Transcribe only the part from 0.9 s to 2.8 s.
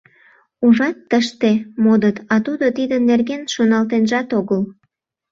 тыште модыт, а тудо